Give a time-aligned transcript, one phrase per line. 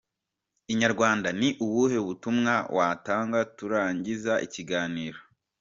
[0.71, 5.19] Inyarwanda: ni ubuhe butumwa watanga turangiza ikiganiro.